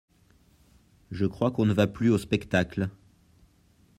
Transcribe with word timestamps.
Je 1.11 1.27
crois 1.27 1.51
qu'on 1.51 1.67
ne 1.67 1.75
va 1.75 1.85
plus 1.85 2.09
aux 2.09 2.17
spectacles. 2.17 2.89